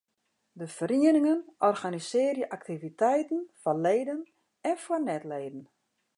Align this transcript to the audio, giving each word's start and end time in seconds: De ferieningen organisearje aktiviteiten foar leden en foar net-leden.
De 0.51 0.67
ferieningen 0.75 1.43
organisearje 1.57 2.49
aktiviteiten 2.49 3.49
foar 3.61 3.79
leden 3.87 4.19
en 4.69 4.77
foar 4.77 5.03
net-leden. 5.03 5.63